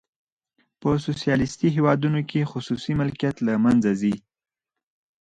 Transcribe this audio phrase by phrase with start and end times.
[0.79, 4.15] په سوسیالیستي هیوادونو کې خصوصي ملکیت له منځه ځي.